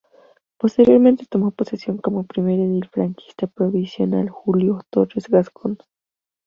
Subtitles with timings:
[0.57, 5.77] Posteriormente tomó posesión como primer edil franquista provisional Julio Torres Gascón.